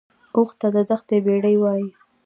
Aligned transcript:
اوښ 0.35 0.49
ته 0.59 0.67
د 0.75 0.77
دښتې 0.89 1.17
بیړۍ 1.25 1.55
وایي 1.59 1.89